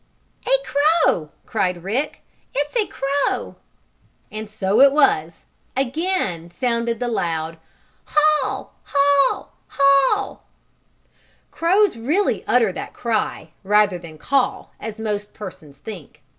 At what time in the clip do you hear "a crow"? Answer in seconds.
0.47-1.29, 2.75-3.57